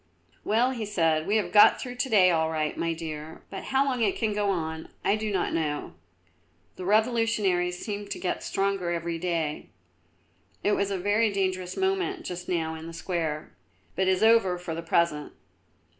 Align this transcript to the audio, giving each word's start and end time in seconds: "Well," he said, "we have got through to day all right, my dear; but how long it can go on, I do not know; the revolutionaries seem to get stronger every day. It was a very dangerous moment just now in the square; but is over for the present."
"Well," 0.43 0.71
he 0.71 0.83
said, 0.83 1.27
"we 1.27 1.35
have 1.37 1.51
got 1.51 1.79
through 1.79 1.97
to 1.97 2.09
day 2.09 2.31
all 2.31 2.49
right, 2.49 2.75
my 2.75 2.91
dear; 2.91 3.43
but 3.51 3.65
how 3.65 3.85
long 3.85 4.01
it 4.01 4.15
can 4.15 4.33
go 4.33 4.49
on, 4.49 4.89
I 5.05 5.15
do 5.15 5.31
not 5.31 5.53
know; 5.53 5.93
the 6.75 6.85
revolutionaries 6.85 7.77
seem 7.77 8.07
to 8.07 8.17
get 8.19 8.41
stronger 8.41 8.89
every 8.91 9.19
day. 9.19 9.69
It 10.63 10.71
was 10.71 10.89
a 10.89 10.97
very 10.97 11.31
dangerous 11.31 11.77
moment 11.77 12.25
just 12.25 12.49
now 12.49 12.73
in 12.73 12.87
the 12.87 12.93
square; 12.93 13.55
but 13.95 14.07
is 14.07 14.23
over 14.23 14.57
for 14.57 14.73
the 14.73 14.81
present." 14.81 15.33